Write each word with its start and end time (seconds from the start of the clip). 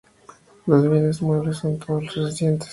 Los 0.65 0.89
bienes 0.89 1.21
muebles 1.21 1.57
son 1.57 1.77
todos 1.77 2.15
recientes. 2.15 2.69